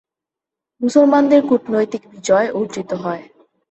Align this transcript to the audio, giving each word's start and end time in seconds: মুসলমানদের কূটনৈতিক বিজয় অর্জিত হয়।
মুসলমানদের 0.81 1.41
কূটনৈতিক 1.49 2.01
বিজয় 2.13 2.47
অর্জিত 2.53 2.89
হয়। 3.03 3.23